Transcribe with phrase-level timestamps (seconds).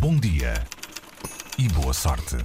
[0.00, 0.54] Bom dia
[1.56, 2.36] e boa sorte.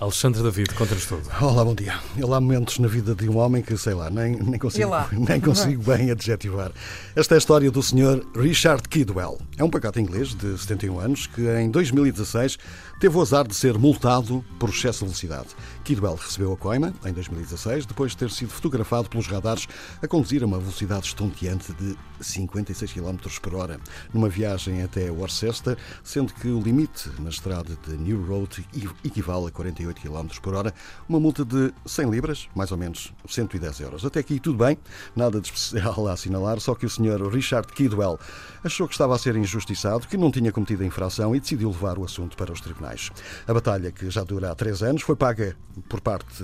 [0.00, 1.22] Alexandre David, conta-nos tudo.
[1.40, 1.94] Olá, bom dia.
[2.18, 5.08] Eu há momentos na vida de um homem que, sei lá, nem, nem consigo, lá.
[5.14, 6.72] nem consigo bem adjetivar.
[7.14, 8.26] Esta é a história do Sr.
[8.34, 9.38] Richard Kidwell.
[9.56, 12.58] É um pacato inglês de 71 anos que, em 2016,
[12.98, 15.48] teve o azar de ser multado por excesso de velocidade.
[15.84, 19.68] Kidwell recebeu a coima em 2016, depois de ter sido fotografado pelos radares
[20.02, 23.78] a conduzir a uma velocidade estonteante de 56 km por hora,
[24.12, 28.66] numa viagem até Worcester, sendo que o limite na estrada de New Road
[29.04, 29.50] equivale a
[29.84, 30.74] 48 km por hora,
[31.08, 34.04] uma multa de 100 libras, mais ou menos 110 euros.
[34.04, 34.78] Até aqui tudo bem,
[35.14, 37.28] nada de especial a assinalar, só que o Sr.
[37.30, 38.18] Richard Kidwell
[38.62, 41.98] achou que estava a ser injustiçado, que não tinha cometido a infração e decidiu levar
[41.98, 43.10] o assunto para os tribunais.
[43.46, 45.56] A batalha, que já dura há três anos, foi paga
[45.88, 46.42] por parte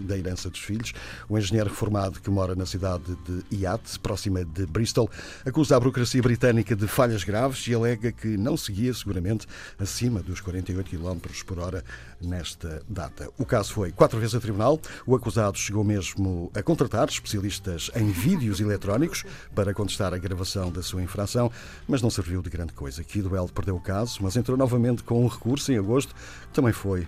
[0.00, 0.92] da herança dos filhos.
[1.28, 5.08] O engenheiro reformado que mora na cidade de Iate, próxima de Bristol,
[5.46, 9.46] acusa a burocracia britânica de falhas graves e alega que não seguia seguramente
[9.78, 11.84] acima dos 48 km por hora
[12.20, 12.57] nesta
[12.88, 13.30] data.
[13.38, 14.80] O caso foi quatro vezes a tribunal.
[15.06, 20.82] O acusado chegou mesmo a contratar especialistas em vídeos eletrónicos para contestar a gravação da
[20.82, 21.50] sua infração,
[21.86, 23.04] mas não serviu de grande coisa.
[23.04, 26.14] Kidwell perdeu o caso, mas entrou novamente com um recurso em agosto.
[26.52, 27.06] Também foi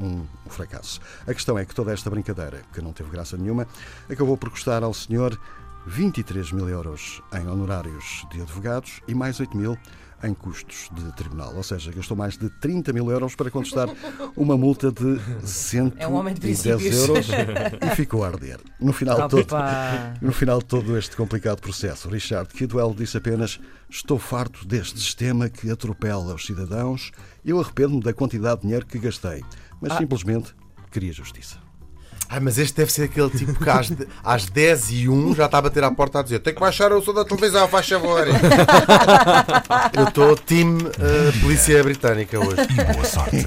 [0.00, 1.00] um fracasso.
[1.26, 3.66] A questão é que toda esta brincadeira, que não teve graça nenhuma,
[4.08, 5.38] acabou por custar ao senhor
[5.86, 9.78] 23 mil euros em honorários de advogados e mais 8 mil
[10.22, 11.54] em custos de tribunal.
[11.54, 13.88] Ou seja, gastou mais de 30 mil euros para contestar
[14.36, 16.16] uma multa de 110 É um
[16.80, 17.26] euros
[17.82, 18.58] e ficou a arder.
[18.80, 19.28] No final, Opa.
[19.28, 19.46] todo,
[20.20, 25.48] no final de todo este complicado processo, Richard Kidwell disse apenas: Estou farto deste sistema
[25.48, 27.12] que atropela os cidadãos.
[27.44, 29.44] Eu arrependo-me da quantidade de dinheiro que gastei,
[29.80, 30.54] mas simplesmente
[30.90, 31.65] queria justiça.
[32.28, 35.46] Ai, mas este deve ser aquele tipo que às, de- às 10 e 1 já
[35.46, 37.88] está a bater à porta a dizer: Tem que baixar o som da televisão, faz
[37.88, 38.26] favor.
[39.96, 42.56] Eu estou time eh, Polícia Britânica hoje.
[42.70, 43.46] E boa sorte.